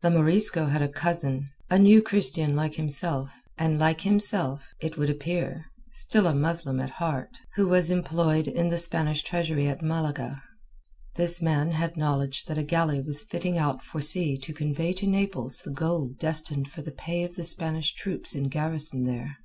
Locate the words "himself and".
2.76-3.78